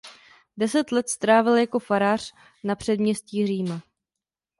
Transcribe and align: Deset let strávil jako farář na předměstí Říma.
Deset 0.57 0.91
let 0.91 1.09
strávil 1.09 1.55
jako 1.57 1.79
farář 1.79 2.33
na 2.63 2.75
předměstí 2.75 3.47
Říma. 3.47 3.81